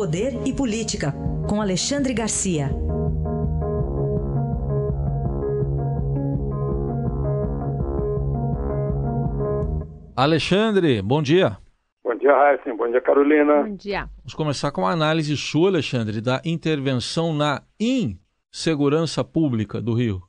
Poder 0.00 0.32
e 0.46 0.56
Política, 0.56 1.12
com 1.46 1.60
Alexandre 1.60 2.14
Garcia. 2.14 2.70
Alexandre, 10.16 11.02
bom 11.02 11.20
dia. 11.20 11.58
Bom 12.02 12.14
dia, 12.14 12.34
Raíssa. 12.34 12.74
Bom 12.74 12.88
dia, 12.88 13.02
Carolina. 13.02 13.64
Bom 13.64 13.76
dia. 13.76 14.08
Vamos 14.16 14.32
começar 14.32 14.72
com 14.72 14.80
uma 14.80 14.90
análise 14.90 15.36
sua, 15.36 15.68
Alexandre, 15.68 16.22
da 16.22 16.40
intervenção 16.46 17.34
na 17.34 17.60
insegurança 17.78 19.22
pública 19.22 19.82
do 19.82 19.92
Rio. 19.92 20.22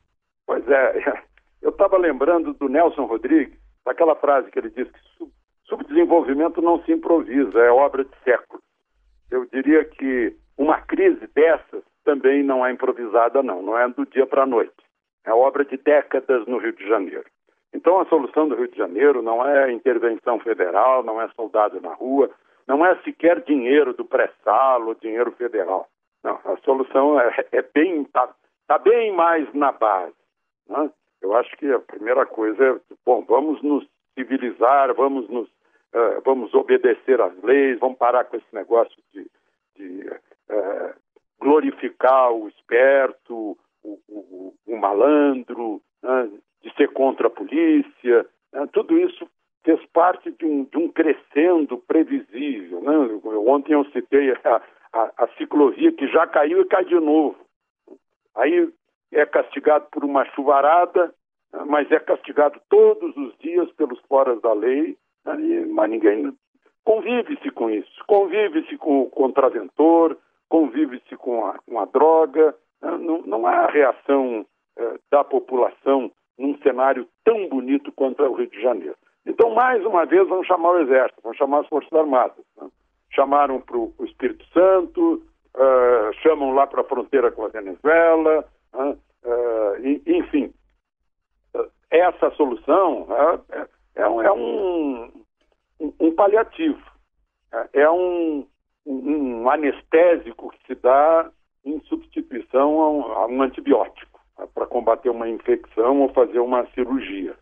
Pois 0.46 0.68
é, 0.68 1.24
eu 1.64 1.70
estava 1.70 1.98
lembrando 1.98 2.54
do 2.56 2.68
Nelson 2.68 3.06
Rodrigues, 3.06 3.58
daquela 3.86 4.18
frase 4.18 4.52
que 4.52 4.60
ele 4.60 4.70
disse 4.70 4.92
que 4.92 5.32
subdesenvolvimento 5.64 6.62
não 6.62 6.84
se 6.84 6.92
improvisa, 6.92 7.58
é 7.58 7.72
obra 7.72 8.04
de 8.04 8.12
séculos. 8.26 8.62
Eu 9.32 9.46
diria 9.46 9.86
que 9.86 10.36
uma 10.58 10.82
crise 10.82 11.26
dessas 11.34 11.84
também 12.04 12.44
não 12.44 12.66
é 12.66 12.72
improvisada, 12.72 13.42
não, 13.42 13.62
não 13.62 13.78
é 13.78 13.88
do 13.88 14.06
dia 14.06 14.28
para 14.28 14.44
a 14.44 14.46
noite. 14.46 14.74
É 15.26 15.34
obra 15.34 15.64
de 15.64 15.78
décadas 15.78 16.46
no 16.46 16.58
Rio 16.58 16.74
de 16.74 16.88
Janeiro. 16.88 17.26
Então, 17.74 18.00
a 18.00 18.06
solução 18.06 18.48
do 18.48 18.56
Rio 18.56 18.68
de 18.68 18.78
Janeiro 18.78 19.22
não 19.22 19.46
é 19.48 19.72
intervenção 19.72 20.40
federal, 20.40 21.04
não 21.04 21.22
é 21.22 21.30
soldado 21.30 21.80
na 21.80 21.94
rua, 21.94 22.30
não 22.68 22.86
é 22.86 22.96
sequer 23.04 23.42
dinheiro 23.42 23.94
do 23.94 24.04
pré-sal 24.04 24.86
ou 24.86 24.96
dinheiro 24.96 25.32
federal. 25.32 25.88
Não, 26.24 26.40
a 26.46 26.58
solução 26.64 27.20
é, 27.20 27.46
é 27.52 27.62
bem 27.74 28.02
está 28.02 28.30
tá 28.68 28.78
bem 28.78 29.14
mais 29.14 29.52
na 29.54 29.72
base. 29.72 30.14
Né? 30.68 30.90
Eu 31.22 31.36
acho 31.36 31.56
que 31.58 31.72
a 31.72 31.80
primeira 31.80 32.26
coisa 32.26 32.64
é, 32.64 32.96
bom, 33.06 33.24
vamos 33.28 33.62
nos 33.62 33.88
civilizar, 34.16 34.94
vamos 34.94 35.30
nos 35.30 35.50
uh, 35.94 36.22
vamos 36.24 36.54
obedecer 36.54 37.20
às 37.22 37.36
leis, 37.44 37.80
vamos 37.80 37.98
parar 37.98 38.26
com 38.26 38.38
esse 38.38 38.54
negócio 38.54 38.96
de, 39.14 39.30
de 39.76 40.10
uh, 40.10 40.94
glorificar 41.40 42.32
o 42.32 42.48
esperto, 42.48 43.58
o, 43.84 44.00
o, 44.08 44.54
o 44.68 44.78
malandro, 44.78 45.82
né? 46.02 46.30
de 46.62 46.74
ser 46.76 46.90
contra 46.90 47.28
a 47.28 47.32
polícia, 47.32 48.26
né? 48.54 48.68
tudo 48.72 48.98
isso 48.98 49.28
fez 49.64 49.84
parte 49.88 50.32
de 50.32 50.46
um, 50.46 50.64
de 50.66 50.78
um 50.78 50.90
crescendo 50.90 51.78
previsível. 51.78 52.82
Né? 52.82 53.22
Ontem 53.48 53.74
eu 53.74 53.86
citei 53.86 54.32
a, 54.32 54.62
a, 54.94 55.12
a, 55.18 55.28
ciclovia 55.38 55.92
que 55.92 56.08
já 56.08 56.28
caiu 56.28 56.62
e 56.62 56.66
cai 56.66 56.86
de 56.86 57.00
novo. 57.00 57.38
Aí 58.36 58.72
é 59.12 59.26
castigado 59.26 59.88
por 59.92 60.04
uma 60.04 60.26
chuvarada, 60.34 61.14
né? 61.54 61.64
mas 61.68 61.92
é 61.92 62.00
castigado 62.00 62.60
todos 62.70 63.16
os 63.18 63.38
dias 63.40 63.72
pelos 63.74 64.00
foras 64.02 64.40
da 64.42 64.54
lei, 64.54 64.98
né? 65.36 65.66
mas 65.70 65.90
ninguém 65.90 66.34
convive-se 66.84 67.50
com 67.52 67.70
isso, 67.70 68.04
convive-se 68.08 68.78
com 68.78 69.02
o 69.04 69.10
contraventor, 69.10 70.18
convive-se 70.50 71.16
com 71.16 71.46
a, 71.46 71.60
com 71.60 71.80
a 71.80 71.86
droga, 71.86 72.56
né? 72.82 72.98
não, 72.98 73.22
não 73.22 73.48
há 73.48 73.68
reação 73.68 74.46
eh, 74.78 75.00
da 75.12 75.24
população 75.24 76.12
num 76.38 76.58
cenário 76.60 77.08
tão 77.24 77.48
bonito 77.48 77.92
quanto 77.92 78.24
é 78.24 78.28
o 78.28 78.34
Rio 78.34 78.50
de 78.50 78.62
Janeiro. 78.62 78.96
Então, 79.26 79.52
mais 79.52 79.86
uma 79.86 80.06
vez, 80.06 80.28
vamos 80.28 80.48
chamar 80.48 80.72
o 80.72 80.80
Exército, 80.80 81.22
vamos 81.22 81.38
chamar 81.38 81.60
as 81.60 81.68
Forças 81.68 81.94
Armadas. 81.94 82.44
Né? 82.60 82.68
Chamaram 83.12 83.62
para 83.62 83.78
o 83.78 83.94
Espírito 84.02 84.44
Santo, 84.52 85.22
uh, 85.56 86.14
chamam 86.24 86.54
lá 86.54 86.66
para 86.66 86.82
a 86.82 86.86
fronteira 86.86 87.32
com 87.32 87.46
a 87.46 87.50
Venezuela, 87.50 88.46
uh, 88.74 88.90
uh, 88.90 89.88
enfim. 90.08 90.54
essa 91.92 92.32
solução 92.32 93.08
é, 93.52 93.62
é, 94.02 94.02
é 94.02 94.32
um, 94.32 95.11
um, 96.08 96.16
paliativo, 96.16 96.82
é 97.74 97.90
um, 97.90 98.48
um 98.86 99.50
anestésico 99.50 100.52
que 100.52 100.68
se 100.68 100.76
dá 100.76 101.30
em 101.64 101.80
substituição 101.82 102.82
a 102.82 102.90
um, 102.90 103.02
a 103.14 103.28
um 103.28 103.42
antibiótico 103.42 104.20
para 104.54 104.66
combater 104.66 105.10
uma 105.10 105.30
infecção 105.30 106.02
ou 106.02 106.14
fazer 106.14 106.40
uma 106.40 106.66
cirurgia. 106.72 107.36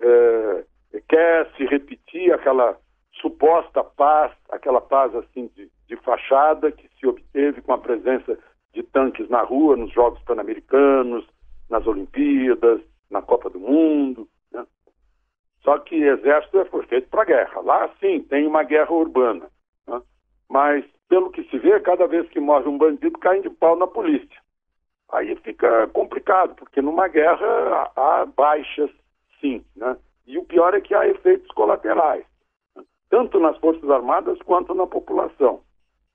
É, 0.00 0.64
quer 1.08 1.50
se 1.56 1.64
repetir 1.64 2.32
aquela 2.32 2.76
suposta 3.20 3.82
paz, 3.84 4.32
aquela 4.50 4.80
paz 4.80 5.14
assim 5.14 5.50
de, 5.54 5.70
de 5.88 5.96
fachada 5.96 6.72
que 6.72 6.88
se 6.98 7.06
obteve 7.06 7.60
com 7.62 7.72
a 7.72 7.78
presença 7.78 8.38
de 8.72 8.82
tanques 8.82 9.28
na 9.28 9.42
rua, 9.42 9.76
nos 9.76 9.92
Jogos 9.92 10.22
Pan-Americanos, 10.22 11.26
nas 11.68 11.86
Olimpíadas, 11.86 12.80
na 13.10 13.20
Copa 13.20 13.50
do 13.50 13.60
Mundo. 13.60 14.28
Né? 15.62 15.64
Só 15.64 15.78
que 15.78 15.96
exército 15.96 16.64
foi 16.66 16.84
feito 16.86 17.08
para 17.08 17.24
guerra. 17.24 17.60
Lá, 17.60 17.90
sim, 18.00 18.20
tem 18.20 18.46
uma 18.46 18.62
guerra 18.62 18.92
urbana. 18.92 19.46
Né? 19.86 20.00
Mas, 20.48 20.84
pelo 21.08 21.30
que 21.30 21.42
se 21.44 21.58
vê, 21.58 21.78
cada 21.80 22.06
vez 22.06 22.28
que 22.28 22.40
morre 22.40 22.68
um 22.68 22.78
bandido, 22.78 23.18
caem 23.18 23.42
de 23.42 23.50
pau 23.50 23.76
na 23.76 23.86
polícia 23.86 24.42
aí 25.12 25.36
fica 25.36 25.86
complicado, 25.88 26.54
porque 26.54 26.80
numa 26.80 27.06
guerra 27.06 27.90
há 27.94 28.26
baixas, 28.34 28.90
sim, 29.40 29.62
né? 29.76 29.96
E 30.26 30.38
o 30.38 30.44
pior 30.44 30.74
é 30.74 30.80
que 30.80 30.94
há 30.94 31.06
efeitos 31.06 31.48
colaterais, 31.48 32.24
tanto 33.10 33.38
nas 33.38 33.56
Forças 33.58 33.88
Armadas 33.90 34.38
quanto 34.42 34.74
na 34.74 34.86
população. 34.86 35.60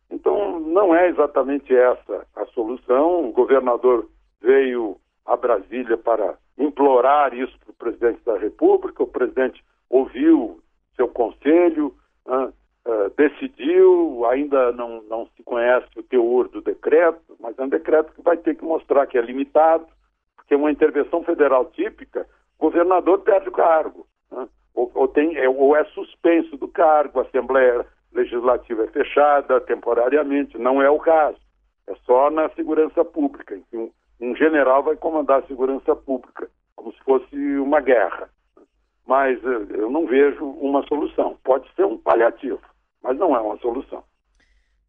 Então, 0.10 0.60
não 0.60 0.96
é 0.96 1.10
exatamente 1.10 1.76
essa 1.76 2.26
a 2.36 2.46
solução. 2.48 3.30
O 3.30 3.34
governador 3.34 4.08
veio 4.42 4.98
a 5.26 5.36
Brasília 5.36 5.98
para 5.98 6.38
implorar 6.58 7.34
isso 7.34 7.56
presidente 7.78 8.20
da 8.26 8.38
República, 8.38 9.04
o 9.04 9.08
presidente 9.08 9.64
ouviu 9.90 10.60
seu 10.96 11.08
conselho, 11.08 11.94
né? 12.26 12.52
uh, 12.88 13.10
decidiu, 13.16 14.26
ainda 14.26 14.72
não, 14.72 15.02
não 15.04 15.28
se 15.36 15.44
conhece 15.44 15.88
o 15.98 16.04
teor 16.04 16.48
do 16.48 16.62
decreto, 16.62 17.38
mas 17.40 17.58
é 17.58 17.64
um 17.64 17.70
decreto 17.70 18.14
que 18.14 18.22
vai 18.22 18.38
ter 18.38 18.56
que 18.56 18.66
mostrar 18.66 19.06
que 19.06 19.18
é 19.18 19.22
limitado, 19.22 19.86
porque 20.36 20.56
uma 20.56 20.72
intervenção 20.72 21.24
federal 21.24 21.66
típica, 21.66 22.28
o 22.58 22.64
governador 22.64 23.20
perde 23.20 23.50
o 23.50 23.52
cargo, 23.52 24.08
né? 24.32 24.48
ou, 24.74 24.92
ou, 24.94 25.08
tem, 25.08 25.38
é, 25.38 25.48
ou 25.48 25.76
é 25.76 25.84
suspenso 25.86 26.58
do 26.58 26.68
cargo, 26.68 27.20
a 27.20 27.24
Assembleia 27.24 27.86
Legislativa 28.14 28.86
é 28.86 28.88
fechada 28.88 29.60
temporariamente, 29.62 30.58
não 30.58 30.82
é 30.82 30.90
o 30.90 31.00
caso, 31.00 31.38
é 31.88 31.96
só 32.06 32.30
na 32.32 32.50
segurança 32.50 33.04
pública, 33.06 33.58
um, 34.20 34.36
general 34.36 34.84
vai 34.84 34.96
comandar 34.96 35.40
a 35.40 35.48
segurança 35.48 35.96
pública, 35.96 36.50
fosse 37.08 37.36
uma 37.58 37.80
guerra. 37.80 38.30
Mas 39.08 39.44
eh, 39.44 39.68
eu 39.70 39.90
não 39.90 40.06
vejo 40.06 40.46
uma 40.46 40.86
solução. 40.88 41.38
Pode 41.44 41.68
ser 41.76 41.86
um 41.86 41.98
paliativo 41.98 42.60
mas 43.08 43.18
não 43.18 43.36
é 43.36 43.40
uma 43.40 43.58
solução. 43.60 44.04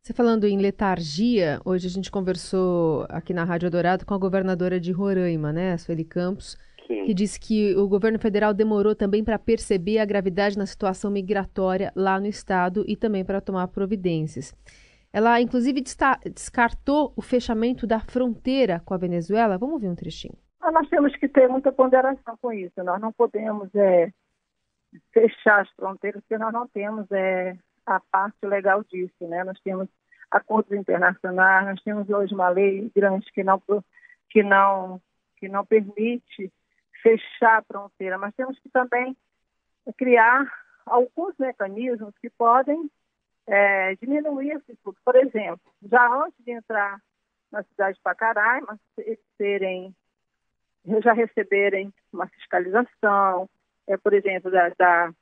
Você 0.03 0.13
falando 0.13 0.45
em 0.45 0.59
letargia, 0.59 1.61
hoje 1.65 1.87
a 1.87 1.91
gente 1.91 2.11
conversou 2.11 3.07
aqui 3.09 3.33
na 3.33 3.45
Rádio 3.45 3.71
Dourado 3.71 4.05
com 4.05 4.15
a 4.15 4.19
governadora 4.19 4.81
de 4.81 4.91
Roraima, 4.91 5.53
né, 5.53 5.73
a 5.73 5.79
Sueli 5.79 6.05
Campos, 6.05 6.57
Sim. 6.87 7.05
que 7.05 7.15
disse 7.15 7.39
que 7.39 7.77
o 7.77 7.87
governo 7.87 8.19
federal 8.19 8.55
demorou 8.55 8.95
também 8.95 9.23
para 9.23 9.39
perceber 9.39 9.99
a 9.99 10.05
gravidade 10.05 10.59
na 10.59 10.67
situação 10.67 11.11
migratória 11.11 11.93
lá 11.95 12.19
no 12.19 12.27
estado 12.27 12.85
e 12.89 12.97
também 12.97 13.25
para 13.25 13.41
tomar 13.41 13.69
providências. 13.69 14.55
Ela, 15.13 15.41
inclusive, 15.41 15.83
descartou 16.35 17.13
o 17.17 17.23
fechamento 17.23 17.87
da 17.87 18.01
fronteira 18.01 18.81
com 18.85 18.95
a 18.95 18.99
Venezuela. 18.99 19.57
Vamos 19.57 19.81
ver 19.81 19.89
um 19.89 19.95
trechinho. 19.95 20.37
Ah, 20.61 20.73
nós 20.73 20.89
temos 20.89 21.15
que 21.17 21.29
ter 21.29 21.49
muita 21.49 21.73
ponderação 21.73 22.37
com 22.41 22.53
isso. 22.53 22.83
Nós 22.83 23.01
não 23.01 23.13
podemos 23.13 23.73
é, 23.75 24.13
fechar 25.13 25.61
as 25.61 25.71
fronteiras 25.71 26.21
porque 26.23 26.39
nós 26.39 26.53
não 26.53 26.67
temos 26.69 27.11
é, 27.13 27.57
a 27.87 28.01
parte 28.01 28.45
legal 28.45 28.83
disso, 28.85 29.27
né? 29.29 29.45
Nós 29.45 29.59
temos 29.61 29.89
acordos 30.31 30.73
internacionais, 30.73 31.67
nós 31.67 31.83
temos 31.83 32.09
hoje 32.11 32.35
uma 32.35 32.49
lei 32.49 32.91
grande 32.95 33.31
que 33.33 33.43
não 33.43 33.63
que 34.29 34.43
não 34.43 35.01
que 35.37 35.49
não 35.49 35.65
permite 35.65 36.53
fechar 37.03 37.59
a 37.59 37.63
fronteira, 37.63 38.19
mas 38.19 38.35
temos 38.35 38.59
que 38.59 38.69
também 38.69 39.17
criar 39.97 40.45
alguns 40.85 41.37
mecanismos 41.39 42.15
que 42.19 42.29
podem 42.31 42.91
é, 43.47 43.95
diminuir 43.97 44.53
esse 44.53 44.77
fluxo. 44.83 45.01
Por 45.05 45.17
exemplo, 45.17 45.73
já 45.83 46.07
antes 46.25 46.45
de 46.45 46.53
entrar 46.53 47.01
na 47.51 47.63
cidade 47.63 47.97
de 47.97 48.03
Pacaraima, 48.03 48.79
eles 48.99 49.19
serem, 49.37 49.95
já 51.03 51.13
receberem 51.13 51.93
uma 52.13 52.27
fiscalização, 52.29 53.49
é, 53.87 53.97
por 53.97 54.13
exemplo, 54.13 54.51
da, 54.51 54.71
da 54.79 55.13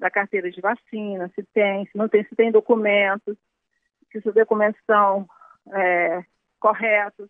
da 0.00 0.10
carteira 0.10 0.50
de 0.50 0.60
vacina, 0.60 1.30
se 1.34 1.44
tem, 1.52 1.84
se 1.86 1.96
não 1.96 2.08
tem, 2.08 2.24
se 2.24 2.34
tem 2.34 2.50
documentos, 2.50 3.36
se 4.10 4.18
os 4.26 4.34
documentos 4.34 4.80
são 4.86 5.28
é, 5.72 6.24
corretos. 6.58 7.28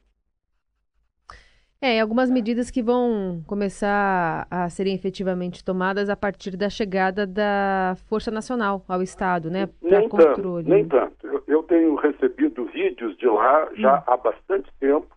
É, 1.82 1.98
algumas 1.98 2.30
medidas 2.30 2.70
que 2.70 2.82
vão 2.82 3.42
começar 3.46 4.46
a 4.50 4.68
serem 4.68 4.94
efetivamente 4.94 5.64
tomadas 5.64 6.10
a 6.10 6.16
partir 6.16 6.56
da 6.56 6.68
chegada 6.68 7.26
da 7.26 7.94
Força 8.06 8.30
Nacional 8.30 8.84
ao 8.86 9.02
Estado, 9.02 9.50
né? 9.50 9.66
Para 9.66 10.08
controle. 10.08 10.64
Tanto, 10.64 10.74
nem 10.74 10.86
tanto. 10.86 11.26
Eu, 11.26 11.42
eu, 11.48 11.62
tenho 11.62 11.94
recebido 11.96 12.66
vídeos 12.66 13.16
de 13.16 13.26
lá 13.26 13.68
já 13.76 13.98
hum. 13.98 14.02
há 14.06 14.16
bastante 14.16 14.70
tempo, 14.78 15.08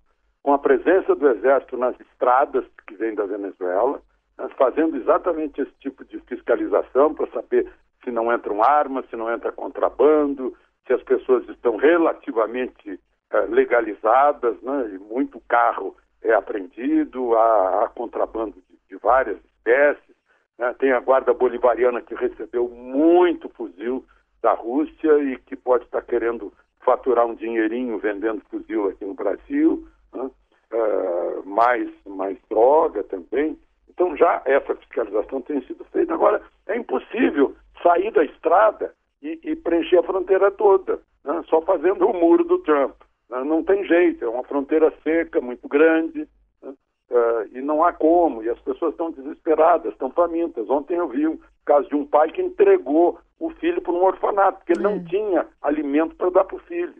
com 0.43 0.53
a 0.53 0.59
presença 0.59 1.15
do 1.15 1.29
Exército 1.29 1.77
nas 1.77 1.97
estradas 1.99 2.65
que 2.85 2.95
vêm 2.95 3.15
da 3.15 3.25
Venezuela, 3.25 4.01
fazendo 4.57 4.97
exatamente 4.97 5.61
esse 5.61 5.71
tipo 5.79 6.03
de 6.03 6.19
fiscalização 6.21 7.13
para 7.13 7.27
saber 7.27 7.71
se 8.03 8.11
não 8.11 8.33
entram 8.33 8.61
armas, 8.61 9.09
se 9.09 9.15
não 9.15 9.31
entra 9.31 9.51
contrabando, 9.51 10.55
se 10.85 10.93
as 10.93 11.01
pessoas 11.03 11.47
estão 11.47 11.77
relativamente 11.77 12.99
é, 13.31 13.39
legalizadas, 13.47 14.61
né, 14.61 14.91
e 14.93 14.97
muito 14.99 15.41
carro 15.47 15.95
é 16.21 16.33
apreendido, 16.33 17.35
há, 17.35 17.83
há 17.83 17.89
contrabando 17.89 18.55
de, 18.69 18.77
de, 18.89 18.97
várias 18.97 19.37
espécies. 19.45 20.15
Né, 20.57 20.75
tem 20.77 20.91
a 20.91 20.99
Guarda 20.99 21.33
Bolivariana 21.33 22.01
que 22.01 22.15
recebeu 22.15 22.67
muito 22.69 23.49
fuzil 23.49 24.05
da 24.41 24.53
Rússia 24.53 25.17
e 25.23 25.37
que 25.37 25.55
pode 25.55 25.85
estar 25.85 26.01
querendo 26.01 26.51
faturar 26.81 27.25
um 27.25 27.35
dinheirinho 27.35 27.97
vendendo 27.97 28.41
fuzil 28.49 28.89
aqui 28.89 29.05
no 29.05 29.13
Brasil, 29.13 29.87
né, 29.87 29.92
mais, 31.53 31.89
mais 32.05 32.37
droga 32.49 33.03
também. 33.03 33.57
Então 33.89 34.15
já 34.17 34.41
essa 34.45 34.75
fiscalização 34.75 35.41
tem 35.41 35.61
sido 35.63 35.83
feita. 35.85 36.13
Agora, 36.13 36.41
é 36.67 36.75
impossível 36.75 37.55
sair 37.81 38.11
da 38.11 38.23
estrada 38.23 38.93
e, 39.21 39.39
e 39.43 39.55
preencher 39.55 39.99
a 39.99 40.03
fronteira 40.03 40.51
toda, 40.51 40.99
né? 41.23 41.43
só 41.47 41.61
fazendo 41.61 42.05
o 42.07 42.13
muro 42.13 42.43
do 42.43 42.59
Trump. 42.59 42.95
Né? 43.29 43.43
Não 43.43 43.63
tem 43.63 43.85
jeito, 43.85 44.25
é 44.25 44.29
uma 44.29 44.43
fronteira 44.43 44.91
seca, 45.03 45.39
muito 45.39 45.67
grande, 45.67 46.27
né? 46.61 46.73
uh, 47.11 47.57
e 47.57 47.61
não 47.61 47.83
há 47.83 47.93
como, 47.93 48.43
e 48.43 48.49
as 48.49 48.59
pessoas 48.59 48.91
estão 48.91 49.11
desesperadas, 49.11 49.93
estão 49.93 50.09
famintas. 50.09 50.69
Ontem 50.69 50.95
eu 50.95 51.07
vi 51.07 51.27
um 51.27 51.39
caso 51.65 51.87
de 51.87 51.95
um 51.95 52.05
pai 52.05 52.31
que 52.31 52.41
entregou 52.41 53.19
o 53.39 53.49
filho 53.51 53.81
para 53.81 53.93
um 53.93 54.03
orfanato, 54.03 54.59
porque 54.59 54.73
ele 54.73 54.83
não 54.83 54.95
é. 54.95 55.03
tinha 55.03 55.47
alimento 55.61 56.15
para 56.15 56.29
dar 56.29 56.43
para 56.45 56.55
o 56.55 56.59
filho. 56.59 56.93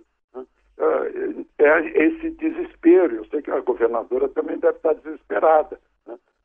Né? 0.84 1.36
Uh, 1.40 1.46
é 1.60 2.06
esse 2.06 2.30
desespero. 2.32 3.16
Eu 3.16 3.26
sei 3.26 3.42
que 3.42 3.52
a 3.52 3.60
governadora 3.60 4.28
também 4.30 4.58
deve 4.58 4.78
estar 4.78 4.94
desesperada 4.94 5.80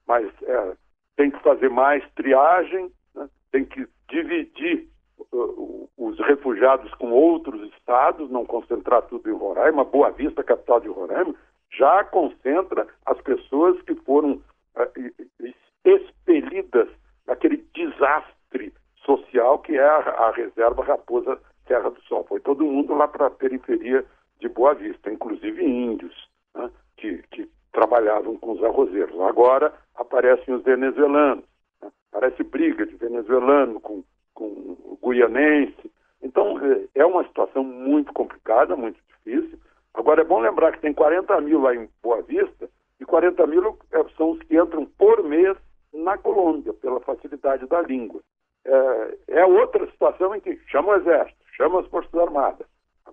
mas 0.08 0.26
é, 0.42 0.72
tem 1.16 1.30
que 1.30 1.38
fazer 1.40 1.68
mais 1.68 2.02
triagem, 2.14 2.90
né? 3.14 3.28
tem 3.52 3.66
que 3.66 3.86
dividir 4.08 4.88
uh, 5.30 5.88
os 5.98 6.18
refugiados 6.20 6.92
com 6.94 7.12
outros 7.12 7.62
estados, 7.74 8.30
não 8.30 8.46
concentrar 8.46 9.02
tudo 9.02 9.28
em 9.28 9.34
Roraima. 9.34 9.84
Boa 9.84 10.10
Vista, 10.10 10.42
capital 10.42 10.80
de 10.80 10.88
Roraima, 10.88 11.34
já 11.70 12.02
concentra 12.04 12.88
as 13.04 13.20
pessoas 13.20 13.80
que 13.82 13.94
foram 13.96 14.42
uh, 14.76 15.52
expelidas 15.84 16.88
daquele 17.26 17.58
desastre 17.74 18.72
social 19.04 19.58
que 19.58 19.76
é 19.76 19.84
a, 19.84 19.98
a 19.98 20.30
reserva 20.30 20.82
Raposa 20.82 21.38
Serra 21.66 21.90
do 21.90 22.00
Sol. 22.04 22.24
Foi 22.26 22.40
todo 22.40 22.64
mundo 22.64 22.94
lá 22.94 23.06
para 23.06 23.26
a 23.26 23.30
periferia 23.30 24.06
de 24.40 24.48
Boa 24.48 24.74
Vista, 24.74 25.10
inclusive 25.10 25.64
índios, 25.64 26.28
né? 26.54 26.70
que, 26.96 27.22
que 27.30 27.48
trabalhavam 27.72 28.36
com 28.36 28.52
os 28.52 28.62
arrozeiros. 28.62 29.18
Agora 29.20 29.72
aparecem 29.94 30.54
os 30.54 30.62
venezuelanos, 30.62 31.44
né? 31.82 31.90
parece 32.10 32.42
briga 32.42 32.86
de 32.86 32.96
venezuelano 32.96 33.80
com, 33.80 34.02
com 34.34 34.58
guianense. 35.02 35.90
Então, 36.22 36.58
é, 36.64 37.00
é 37.00 37.06
uma 37.06 37.24
situação 37.24 37.62
muito 37.64 38.12
complicada, 38.12 38.76
muito 38.76 38.98
difícil. 39.08 39.58
Agora, 39.94 40.20
é 40.20 40.24
bom 40.24 40.40
lembrar 40.40 40.72
que 40.72 40.80
tem 40.80 40.92
40 40.92 41.40
mil 41.40 41.60
lá 41.60 41.74
em 41.74 41.88
Boa 42.02 42.22
Vista, 42.22 42.68
e 43.00 43.04
40 43.04 43.46
mil 43.46 43.78
é, 43.92 44.04
são 44.16 44.30
os 44.32 44.38
que 44.40 44.56
entram 44.56 44.84
por 44.84 45.22
mês 45.22 45.56
na 45.92 46.18
Colômbia, 46.18 46.72
pela 46.74 47.00
facilidade 47.00 47.66
da 47.66 47.80
língua. 47.82 48.20
É, 48.64 49.18
é 49.28 49.46
outra 49.46 49.86
situação 49.90 50.34
em 50.34 50.40
que 50.40 50.56
chama 50.68 50.90
o 50.90 50.96
Exército, 50.96 51.38
chama 51.56 51.80
as 51.80 51.86
Forças 51.86 52.14
Armadas. 52.14 52.66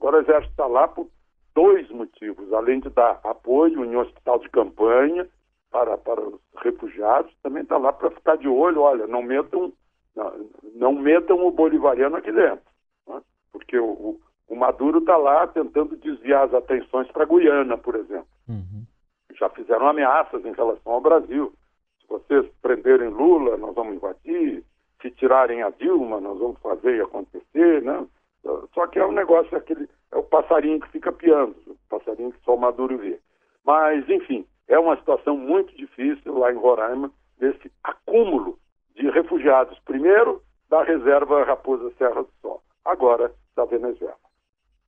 Agora 0.06 0.18
o 0.18 0.22
Exército 0.22 0.52
está 0.52 0.68
lá 0.68 0.88
por 0.88 1.10
dois 1.56 1.90
motivos, 1.90 2.54
além 2.54 2.80
de 2.80 2.92
dar 2.92 3.20
apoio 3.24 3.84
em 3.84 3.96
um 3.96 4.00
hospital 4.02 4.38
de 4.38 4.48
campanha 4.50 5.28
para, 5.72 5.98
para 5.98 6.22
os 6.22 6.40
refugiados, 6.62 7.34
também 7.42 7.64
está 7.64 7.76
lá 7.80 7.92
para 7.92 8.12
ficar 8.12 8.38
de 8.38 8.48
olho, 8.48 8.82
olha, 8.82 9.08
não 9.08 9.24
metam, 9.24 9.74
não, 10.16 10.50
não 10.76 10.94
metam 10.94 11.44
o 11.44 11.50
bolivariano 11.50 12.18
aqui 12.18 12.32
dentro, 12.32 12.70
né? 13.08 13.20
porque 13.52 13.80
o, 13.80 14.20
o 14.48 14.56
Maduro 14.56 15.00
está 15.00 15.18
lá 15.18 15.48
tentando 15.48 15.98
desviar 15.98 16.46
as 16.46 16.54
atenções 16.54 17.08
para 17.08 17.24
a 17.24 17.26
Guiana, 17.26 17.76
por 17.76 17.96
exemplo. 17.96 18.28
Uhum. 18.48 18.86
Já 19.34 19.50
fizeram 19.50 19.88
ameaças 19.88 20.46
em 20.46 20.54
relação 20.54 20.94
ao 20.94 21.02
Brasil. 21.02 21.52
Se 22.02 22.08
vocês 22.08 22.46
prenderem 22.62 23.10
Lula, 23.10 23.58
nós 23.58 23.74
vamos 23.74 23.96
invadir. 23.96 24.64
Se 25.02 25.10
tirarem 25.10 25.64
a 25.64 25.72
Dilma, 25.72 26.22
nós 26.22 26.38
vamos 26.38 26.60
fazer 26.60 27.02
acontecer, 27.02 27.82
né? 27.82 28.06
Só 28.74 28.86
que 28.88 29.00
é 29.00 29.06
um 29.06 29.12
negócio 29.12 29.58
aquele 29.58 29.90
é 30.16 30.18
o 30.18 30.24
passarinho 30.24 30.80
que 30.80 30.90
fica 30.92 31.12
piando, 31.12 31.54
o 31.68 31.78
passarinho 31.90 32.32
que 32.32 32.40
só 32.46 32.56
o 32.56 32.60
Maduro 32.60 32.98
vê. 32.98 33.20
Mas, 33.66 34.08
enfim, 34.10 34.46
é 34.66 34.80
uma 34.80 34.96
situação 34.96 35.38
muito 35.38 35.76
difícil 35.76 36.40
lá 36.40 36.54
em 36.54 36.56
Roraima, 36.56 37.12
desse 37.38 37.70
acúmulo 37.84 38.58
de 38.96 39.10
refugiados, 39.10 39.78
primeiro 39.80 40.42
da 40.70 40.84
reserva 40.84 41.44
Raposa 41.44 41.92
Serra 41.98 42.24
do 42.24 42.30
Sol, 42.42 42.64
agora 42.86 43.30
da 43.58 43.66
Venezuela. 43.66 44.16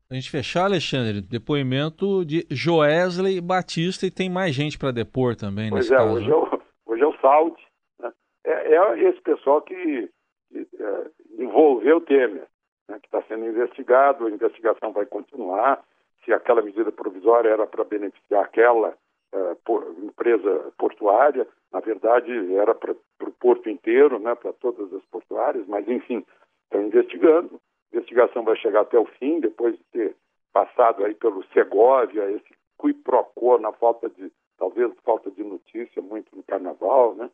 A 0.09 0.13
gente 0.13 0.31
fechar, 0.31 0.63
Alexandre, 0.63 1.19
depoimento 1.19 2.23
de 2.23 2.47
Joesley 2.49 3.41
Batista 3.41 4.05
e 4.05 4.11
tem 4.11 4.29
mais 4.29 4.55
gente 4.55 4.79
para 4.79 4.93
depor 4.93 5.35
também 5.35 5.69
pois 5.69 5.89
nesse 5.89 5.93
é, 5.93 5.97
caso. 5.97 6.15
Hoje 6.15 6.31
é 6.31 6.35
o, 6.35 6.61
hoje 6.85 7.03
é 7.03 7.07
o 7.07 7.17
Saldi. 7.19 7.67
Né? 7.99 8.13
É, 8.45 8.75
é, 8.75 9.09
esse 9.09 9.21
pessoal 9.21 9.61
que, 9.61 10.09
que 10.49 10.67
é, 10.79 11.11
envolveu 11.37 11.97
o 11.97 12.01
Temer 12.01 12.47
né, 12.87 12.99
que 12.99 13.07
está 13.07 13.21
sendo 13.23 13.45
investigado, 13.45 14.25
a 14.25 14.31
investigação 14.31 14.91
vai 14.91 15.05
continuar. 15.05 15.83
Se 16.23 16.33
aquela 16.33 16.61
medida 16.61 16.91
provisória 16.91 17.49
era 17.49 17.67
para 17.67 17.83
beneficiar 17.83 18.43
aquela 18.43 18.89
uh, 19.33 19.55
por, 19.63 19.83
empresa 20.03 20.73
portuária, 20.77 21.47
na 21.71 21.79
verdade 21.79 22.55
era 22.55 22.73
para 22.73 22.93
o 22.93 23.31
porto 23.39 23.69
inteiro, 23.69 24.19
né, 24.19 24.35
para 24.35 24.53
todas 24.53 24.91
as 24.93 25.03
portuárias, 25.05 25.65
mas 25.67 25.87
enfim, 25.87 26.25
estão 26.63 26.81
investigando. 26.81 27.59
A 27.93 27.97
investigação 27.97 28.43
vai 28.43 28.55
chegar 28.57 28.81
até 28.81 28.97
o 28.97 29.05
fim, 29.05 29.39
depois 29.39 29.77
de 29.77 29.83
ter 29.91 30.15
passado 30.51 31.05
aí 31.05 31.13
pelo 31.13 31.43
Segovia, 31.53 32.31
esse 32.31 32.57
cui 32.77 32.93
pro 32.93 33.25
na 33.59 33.71
falta 33.73 34.09
de, 34.09 34.31
talvez 34.57 34.91
falta 35.03 35.31
de 35.31 35.43
notícia 35.43 36.01
muito 36.01 36.35
no 36.35 36.43
carnaval, 36.43 37.15
né? 37.15 37.29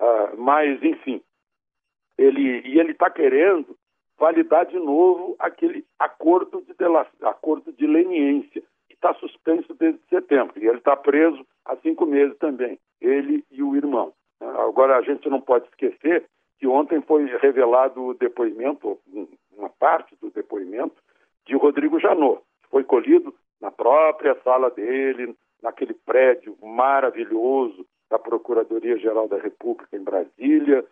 Uh, 0.00 0.36
mas, 0.36 0.82
enfim, 0.82 1.22
ele, 2.16 2.60
e 2.60 2.78
ele 2.78 2.92
está 2.92 3.10
querendo 3.10 3.76
validar 4.18 4.66
de 4.66 4.78
novo 4.78 5.36
aquele 5.38 5.84
acordo 5.98 6.62
de, 6.62 6.74
acordo 7.26 7.72
de 7.72 7.86
leniência, 7.86 8.62
que 8.88 8.94
está 8.94 9.14
suspenso 9.14 9.74
desde 9.74 10.00
setembro. 10.08 10.54
E 10.58 10.66
ele 10.66 10.78
está 10.78 10.96
preso 10.96 11.46
há 11.64 11.76
cinco 11.76 12.04
meses 12.04 12.36
também, 12.38 12.78
ele 13.00 13.44
e 13.50 13.62
o 13.62 13.76
irmão. 13.76 14.12
Agora, 14.40 14.96
a 14.96 15.02
gente 15.02 15.28
não 15.28 15.40
pode 15.40 15.66
esquecer 15.66 16.24
que 16.58 16.66
ontem 16.66 17.00
foi 17.02 17.24
revelado 17.36 18.02
o 18.02 18.14
depoimento, 18.14 18.98
uma 19.56 19.68
parte 19.68 20.16
do 20.20 20.30
depoimento, 20.30 20.96
de 21.46 21.56
Rodrigo 21.56 21.98
Janot, 21.98 22.40
que 22.62 22.68
foi 22.68 22.84
colhido 22.84 23.34
na 23.60 23.70
própria 23.70 24.36
sala 24.42 24.70
dele, 24.70 25.34
naquele 25.62 25.94
prédio 25.94 26.56
maravilhoso 26.62 27.86
da 28.10 28.18
Procuradoria-Geral 28.18 29.28
da 29.28 29.38
República 29.38 29.96
em 29.96 30.02
Brasília, 30.02 30.84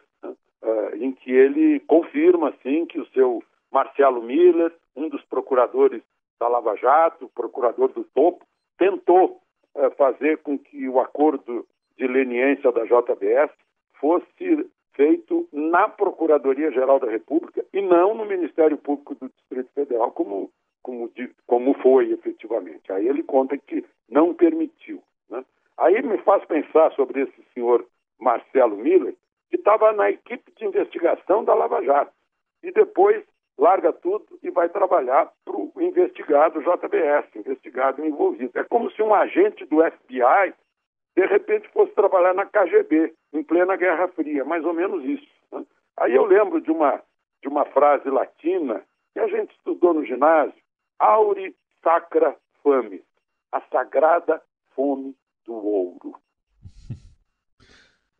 em 0.95 1.12
que 1.12 1.31
ele 1.31 1.81
confirma, 1.81 2.55
sim, 2.62 2.87
que 2.87 3.00
o 3.00 3.07
seu 3.09 3.43
Marcelo 3.73 4.23
Miller, 4.23 4.73
um 4.95 5.09
dos 5.09 5.23
procuradores 5.25 6.02
da 6.38 6.49
Lava 6.49 6.76
Jato, 6.76 7.31
procurador 7.35 7.88
do 7.93 8.05
topo, 8.05 8.45
tentou 8.78 9.40
uh, 9.75 9.90
fazer 9.97 10.38
com 10.38 10.59
que 10.59 10.88
o 10.88 11.00
acordo 11.00 11.66
de 11.97 12.07
leniência 12.07 12.71
da 12.73 12.85
JBS 12.85 13.50
fosse 13.99 14.69
feito 14.95 15.49
na 15.52 15.88
Procuradoria-Geral 15.88 16.99
da 16.99 17.11
República 17.11 17.64
e 17.73 17.81
não 17.81 18.14
no 18.14 18.25
Ministério 18.25 18.78
Público 18.78 19.14
do 19.14 19.28
Distrito 19.28 19.71
Federal, 19.75 20.11
como, 20.11 20.50
como, 20.83 21.11
como 21.47 21.75
foi 21.75 22.12
efetivamente. 22.12 22.90
Aí 22.90 23.07
ele 23.07 23.23
conta 23.23 23.57
que 23.59 23.85
não 24.09 24.35
permitiu. 24.35 25.02
Né? 25.28 25.45
Aí 25.78 26.00
me 26.02 26.19
faz 26.19 26.45
pensar 26.47 26.93
sobre 26.93 27.23
esse 27.23 27.43
senhor 27.52 27.87
Marcelo 28.19 28.76
Miller, 28.76 29.14
estava 29.66 29.92
na 29.92 30.08
equipe 30.08 30.52
de 30.52 30.64
investigação 30.64 31.44
da 31.44 31.52
Lava 31.52 31.82
Jato. 31.82 32.12
E 32.62 32.70
depois 32.70 33.25
larga 33.58 33.92
tudo 33.92 34.38
e 34.40 34.49
vai 34.49 34.68
trabalhar 34.68 35.32
para 35.44 35.56
o 35.56 35.73
investigado 35.78 36.62
JBS, 36.62 37.35
investigado 37.35 38.04
envolvido. 38.04 38.56
É 38.56 38.62
como 38.62 38.88
se 38.92 39.02
um 39.02 39.12
agente 39.12 39.64
do 39.66 39.82
FBI, 39.82 40.54
de 41.16 41.26
repente, 41.26 41.68
fosse 41.70 41.92
trabalhar 41.94 42.32
na 42.32 42.46
KGB, 42.46 43.12
em 43.32 43.42
plena 43.42 43.75
Guerra 43.75 44.06
Fria, 44.08 44.44
mais 44.44 44.64
ou 44.64 44.73
menos 44.73 45.04
isso. 45.04 45.26
Né? 45.50 45.66
Aí 45.96 46.14
eu 46.14 46.25
lembro 46.25 46.61
de 46.61 46.70
uma, 46.70 47.02
de 47.42 47.49
uma 47.49 47.64
frase 47.64 48.08
latina 48.08 48.85
que 49.12 49.18
a 49.18 49.26
gente 49.26 49.50
estudou 49.56 49.94
no 49.94 50.04
ginásio, 50.04 50.54
Auri 50.99 51.56
Sacra 51.82 52.37
Fames, 52.62 53.02
a 53.50 53.61
sagrada 53.62 54.40
fome 54.76 55.16
do 55.44 55.54
ouro. 55.54 56.14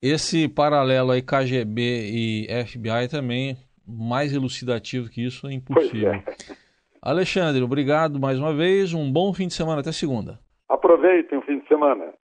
Esse 0.09 0.49
paralelo 0.49 1.11
aí 1.11 1.21
KGB 1.21 1.83
e 1.83 2.47
FBI 2.65 3.09
também, 3.11 3.57
mais 3.87 4.33
elucidativo 4.33 5.11
que 5.11 5.25
isso, 5.25 5.49
é 5.49 5.53
impossível. 5.53 6.13
É. 6.13 6.25
Alexandre, 7.03 7.61
obrigado 7.63 8.21
mais 8.21 8.39
uma 8.39 8.55
vez. 8.55 8.95
Um 8.95 9.13
bom 9.13 9.33
fim 9.35 9.49
de 9.49 9.55
semana. 9.55 9.81
Até 9.81 9.91
segunda. 9.91 10.39
Aproveitem 10.69 11.39
o 11.39 11.43
fim 11.43 11.59
de 11.59 11.67
semana. 11.67 12.13